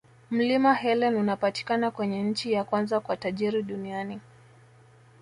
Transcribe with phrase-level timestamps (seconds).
[0.31, 4.19] Mlima helen unapatikana kwenye nchi ya kwanza kwa tajiri duniani